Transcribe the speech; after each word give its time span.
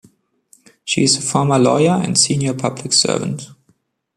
She 0.83 1.03
is 1.03 1.15
a 1.17 1.21
former 1.21 1.59
lawyer 1.59 1.91
and 1.91 2.17
senior 2.17 2.55
public 2.55 2.91
servant. 2.91 3.49